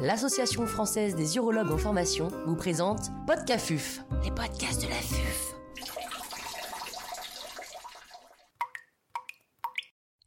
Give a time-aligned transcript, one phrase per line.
[0.00, 5.54] l'Association française des urologues en formation vous présente Podcafuf, les podcasts de la FUF.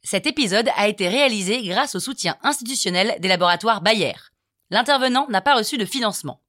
[0.02, 4.14] Cet épisode a été réalisé grâce au soutien institutionnel des laboratoires Bayer.
[4.70, 6.40] L'intervenant n'a pas reçu de financement.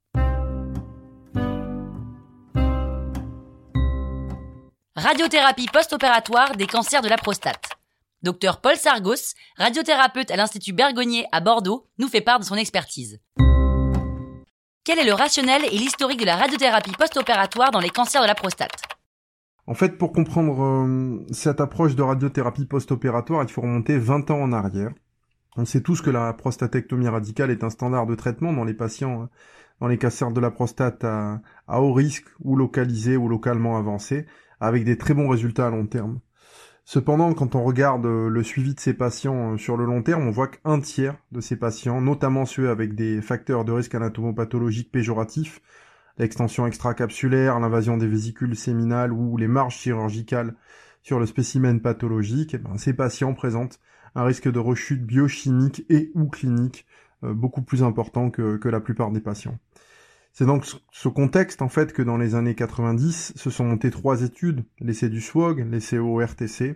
[4.96, 7.75] Radiothérapie post-opératoire des cancers de la prostate.
[8.26, 13.20] Docteur Paul Sargos, radiothérapeute à l'Institut Bergonier à Bordeaux, nous fait part de son expertise.
[14.84, 18.34] Quel est le rationnel et l'historique de la radiothérapie post-opératoire dans les cancers de la
[18.34, 18.82] prostate?
[19.68, 24.41] En fait, pour comprendre euh, cette approche de radiothérapie post-opératoire, il faut remonter 20 ans
[24.41, 24.91] en arrière.
[25.55, 29.21] On sait tous que la prostatectomie radicale est un standard de traitement dans les patients,
[29.21, 29.26] euh,
[29.82, 34.26] dans les cancers de la prostate à, à haut risque ou localisés ou localement avancés,
[34.60, 36.21] avec des très bons résultats à long terme.
[36.88, 40.27] Cependant, quand on regarde euh, le suivi de ces patients euh, sur le long terme,
[40.27, 44.91] on voit qu'un tiers de ces patients, notamment ceux avec des facteurs de risque anatomopathologiques
[44.91, 45.62] péjoratifs,
[46.20, 50.54] l'extension extracapsulaire, l'invasion des vésicules séminales ou les marges chirurgicales
[51.01, 53.79] sur le spécimen pathologique, eh ben, ces patients présentent
[54.13, 56.85] un risque de rechute biochimique et ou clinique
[57.23, 59.57] euh, beaucoup plus important que la plupart des patients.
[60.38, 64.22] C'est donc ce contexte en fait que dans les années 90 se sont montées trois
[64.22, 66.75] études, l'essai du SWOG, l'essai ORTC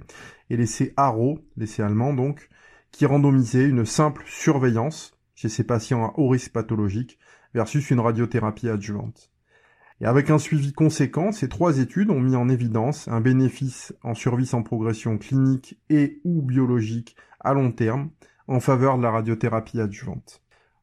[0.49, 2.47] et l'essai ARO, l'essai allemand donc,
[2.91, 7.19] qui randomisaient une simple surveillance chez ces patients à haut risque pathologique
[7.53, 9.29] versus une radiothérapie adjuvante.
[9.99, 14.13] Et avec un suivi conséquent, ces trois études ont mis en évidence un bénéfice en
[14.13, 18.09] survie sans progression clinique et ou biologique à long terme
[18.47, 20.41] en faveur de la radiothérapie adjuvante.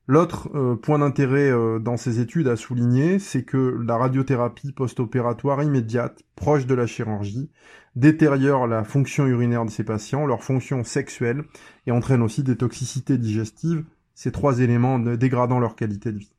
[0.09, 5.63] L'autre euh, point d'intérêt euh, dans ces études à souligner, c'est que la radiothérapie post-opératoire
[5.65, 7.51] immédiate, proche de la chirurgie,
[7.97, 11.43] détériore la fonction urinaire de ces patients, leur fonction sexuelle,
[11.87, 16.33] et entraîne aussi des toxicités digestives, ces trois éléments dégradant leur qualité de vie.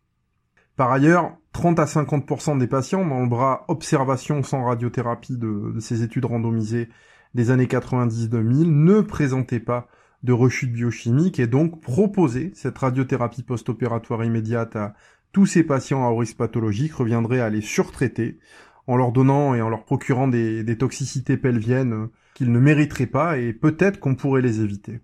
[0.77, 5.79] Par ailleurs, 30 à 50% des patients dans le bras observation sans radiothérapie de, de
[5.79, 6.87] ces études randomisées
[7.33, 9.87] des années 90-2000 ne présentaient pas
[10.23, 14.93] de rechute biochimique et donc proposer cette radiothérapie post-opératoire immédiate à
[15.31, 18.39] tous ces patients à haut risque pathologique reviendrait à les surtraiter
[18.87, 23.53] en leur donnant et en leur procurant des, toxicités pelviennes qu'ils ne mériteraient pas et
[23.53, 25.01] peut-être qu'on pourrait les éviter.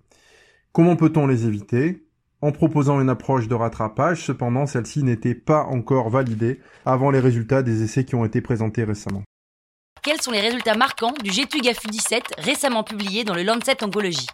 [0.72, 2.08] Comment peut-on les éviter?
[2.42, 7.64] En proposant une approche de rattrapage, cependant celle-ci n'était pas encore validée avant les résultats
[7.64, 9.24] des essais qui ont été présentés récemment.
[10.02, 14.28] Quels sont les résultats marquants du GTUGAFU 17 récemment publié dans le Lancet Oncologie?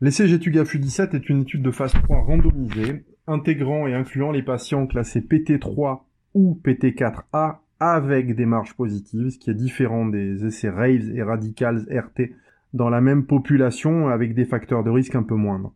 [0.00, 4.86] L'essai GETUGAFU 17 est une étude de phase 3 randomisée, intégrant et incluant les patients
[4.86, 6.02] classés PT3
[6.34, 11.88] ou PT4A avec des marges positives, ce qui est différent des essais RAVES et Radicals
[11.90, 12.30] RT
[12.74, 15.74] dans la même population avec des facteurs de risque un peu moindres.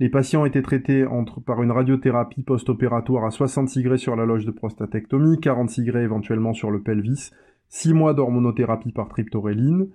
[0.00, 4.46] Les patients étaient traités entre, par une radiothérapie post-opératoire à 66 grés sur la loge
[4.46, 7.32] de prostatectomie, 46 grés éventuellement sur le pelvis,
[7.68, 9.88] 6 mois d'hormonothérapie par triptoréline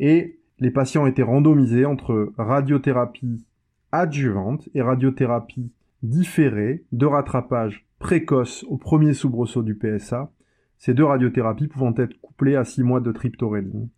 [0.00, 3.44] et les patients étaient randomisés entre radiothérapie
[3.92, 5.72] adjuvante et radiothérapie
[6.02, 10.30] différée de rattrapage précoce au premier soubresaut du PSA,
[10.78, 13.88] ces deux radiothérapies pouvant être couplées à 6 mois de triptoréline.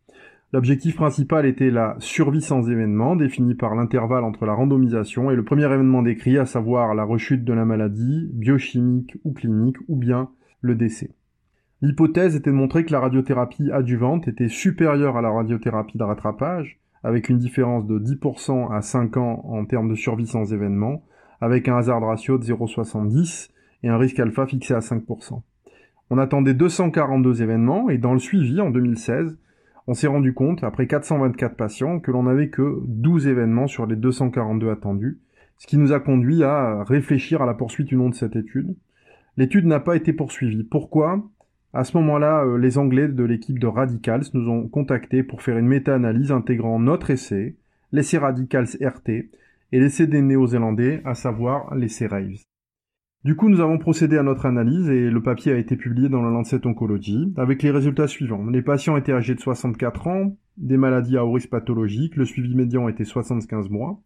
[0.52, 5.44] L'objectif principal était la survie sans événement, définie par l'intervalle entre la randomisation et le
[5.44, 10.28] premier événement décrit, à savoir la rechute de la maladie, biochimique ou clinique, ou bien
[10.60, 11.10] le décès.
[11.82, 16.78] L'hypothèse était de montrer que la radiothérapie adjuvante était supérieure à la radiothérapie de rattrapage,
[17.02, 21.02] avec une différence de 10% à 5 ans en termes de survie sans événement,
[21.40, 23.50] avec un hasard ratio de 0,70
[23.82, 25.42] et un risque alpha fixé à 5%.
[26.10, 29.36] On attendait 242 événements et dans le suivi en 2016,
[29.88, 33.96] on s'est rendu compte, après 424 patients, que l'on n'avait que 12 événements sur les
[33.96, 35.18] 242 attendus,
[35.58, 38.76] ce qui nous a conduit à réfléchir à la poursuite ou non de cette étude.
[39.36, 40.62] L'étude n'a pas été poursuivie.
[40.62, 41.24] Pourquoi?
[41.72, 45.56] À ce moment-là, euh, les Anglais de l'équipe de Radicals nous ont contactés pour faire
[45.56, 47.56] une méta-analyse intégrant notre essai,
[47.92, 52.42] l'essai Radicals RT, et l'essai des Néo-Zélandais, à savoir l'essai Raves.
[53.24, 56.22] Du coup, nous avons procédé à notre analyse et le papier a été publié dans
[56.22, 58.44] le Lancet Oncology avec les résultats suivants.
[58.46, 62.54] Les patients étaient âgés de 64 ans, des maladies à haut risque pathologique, le suivi
[62.54, 64.02] médian était 75 mois.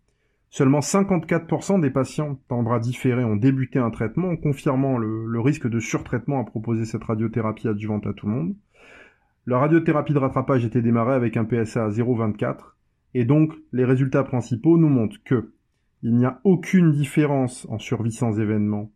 [0.51, 5.81] Seulement 54% des patients en bras différés ont débuté un traitement, confirmant le, risque de
[5.81, 8.55] surtraitement à proposer cette radiothérapie adjuvante à tout le monde.
[9.47, 12.57] La radiothérapie de rattrapage était démarrée avec un PSA à 0,24,
[13.15, 15.53] et donc les résultats principaux nous montrent que
[16.03, 18.91] il n'y a aucune différence en survie sans événement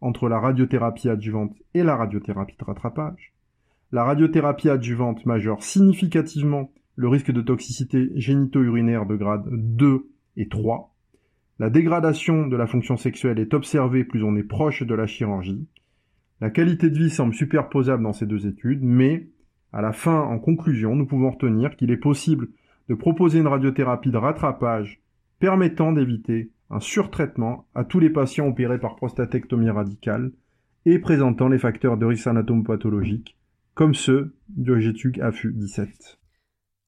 [0.00, 3.32] entre la radiothérapie adjuvante et la radiothérapie de rattrapage.
[3.92, 10.89] La radiothérapie adjuvante majeure significativement le risque de toxicité génito-urinaire de grade 2 et 3,
[11.60, 15.68] La dégradation de la fonction sexuelle est observée plus on est proche de la chirurgie.
[16.40, 19.28] La qualité de vie semble superposable dans ces deux études, mais
[19.70, 22.48] à la fin, en conclusion, nous pouvons retenir qu'il est possible
[22.88, 25.02] de proposer une radiothérapie de rattrapage
[25.38, 30.32] permettant d'éviter un surtraitement à tous les patients opérés par prostatectomie radicale
[30.86, 33.36] et présentant les facteurs de risque anatomopathologique,
[33.74, 36.20] comme ceux du GETUG AFU 17.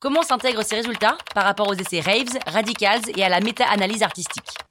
[0.00, 4.62] Comment s'intègrent ces résultats par rapport aux essais Raves, Radicals et à la méta-analyse artistique?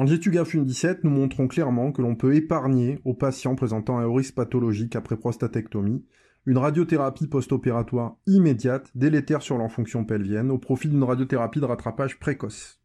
[0.00, 3.98] Dans le GETUG AFU 17, nous montrons clairement que l'on peut épargner aux patients présentant
[3.98, 6.06] un risque pathologique après prostatectomie
[6.46, 12.18] une radiothérapie post-opératoire immédiate délétère sur leur fonction pelvienne au profit d'une radiothérapie de rattrapage
[12.18, 12.80] précoce.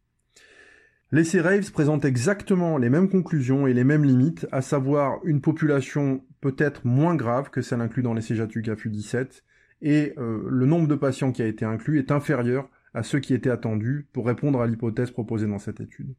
[1.10, 6.22] L'essai Raves présente exactement les mêmes conclusions et les mêmes limites, à savoir une population
[6.42, 9.42] peut-être moins grave que celle inclue dans l'essai Jatugafu 17,
[9.80, 13.32] et euh, le nombre de patients qui a été inclus est inférieur à ceux qui
[13.32, 16.14] étaient attendus pour répondre à l'hypothèse proposée dans cette étude.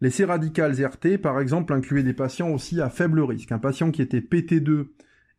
[0.00, 3.50] L'essai radical RT, par exemple, incluait des patients aussi à faible risque.
[3.50, 4.86] Un patient qui était PT2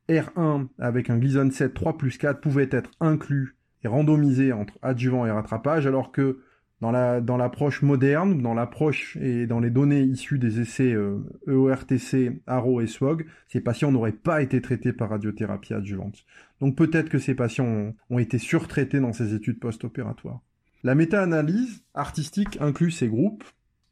[0.09, 5.25] R1 avec un Gleason 7 3 plus 4 pouvait être inclus et randomisé entre adjuvant
[5.25, 6.39] et rattrapage, alors que
[6.81, 11.19] dans la dans l'approche moderne, dans l'approche et dans les données issues des essais euh,
[11.47, 16.25] EORTC, ARO et SWOG, ces patients n'auraient pas été traités par radiothérapie adjuvante.
[16.59, 20.41] Donc peut-être que ces patients ont été surtraités dans ces études post-opératoires.
[20.83, 23.43] La méta-analyse artistique inclut ces groupes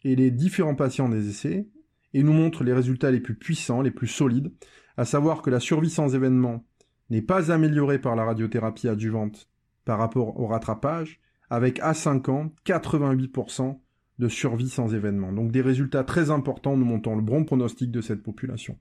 [0.08, 1.68] et les différents patients des essais
[2.14, 4.54] et nous montre les résultats les plus puissants, les plus solides,
[4.96, 6.66] à savoir que la survie sans événement
[7.10, 9.50] n'est pas améliorée par la radiothérapie adjuvante
[9.84, 11.20] par rapport au rattrapage,
[11.50, 13.80] avec à 5 ans 88%
[14.20, 15.34] de survie sans événement.
[15.34, 18.80] Donc des résultats très importants nous montrant le bon pronostic de cette population.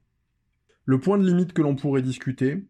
[0.85, 2.69] Le point de limite que l'on pourrait discuter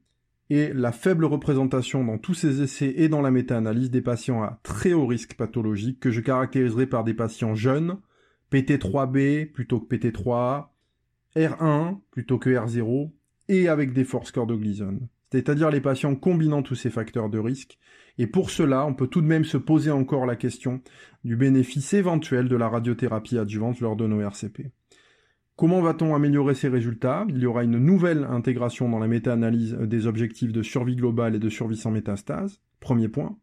[0.48, 4.60] est la faible représentation dans tous ces essais et dans la méta-analyse des patients à
[4.62, 7.98] très haut risque pathologique que je caractériserai par des patients jeunes,
[8.52, 10.68] PT3B plutôt que PT3A,
[11.36, 13.10] R1 plutôt que R0
[13.48, 14.46] et avec des force scores
[15.32, 17.78] c'est-à-dire les patients combinant tous ces facteurs de risque.
[18.18, 20.80] Et pour cela, on peut tout de même se poser encore la question
[21.24, 24.70] du bénéfice éventuel de la radiothérapie adjuvante lors de nos RCP.
[25.56, 27.26] Comment va-t-on améliorer ces résultats?
[27.28, 31.38] Il y aura une nouvelle intégration dans la méta-analyse des objectifs de survie globale et
[31.38, 32.60] de survie sans métastase.
[32.80, 33.36] Premier point.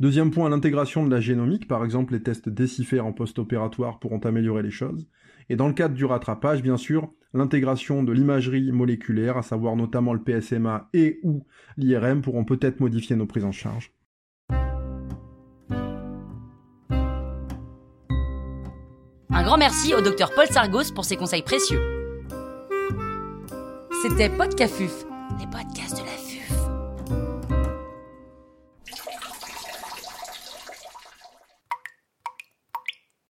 [0.00, 4.62] Deuxième point, l'intégration de la génomique, par exemple les tests décifrés en post-opératoire pourront améliorer
[4.62, 5.08] les choses.
[5.48, 10.12] Et dans le cadre du rattrapage, bien sûr, l'intégration de l'imagerie moléculaire, à savoir notamment
[10.12, 11.44] le PSMA et ou
[11.76, 13.92] l'IRM, pourront peut-être modifier nos prises en charge.
[19.30, 21.80] Un grand merci au docteur Paul Sargos pour ses conseils précieux.
[24.02, 25.04] C'était Podcafuf,
[25.40, 26.07] les podcasts de